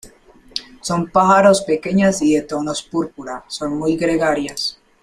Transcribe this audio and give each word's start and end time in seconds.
Son 0.81 1.11
pájaros 1.11 1.61
pequeñas 1.61 2.23
y 2.23 2.33
de 2.33 2.41
tonos 2.41 2.81
púrpura, 2.81 3.45
son 3.47 3.77
muy 3.77 3.97
gregarias. 3.97 4.79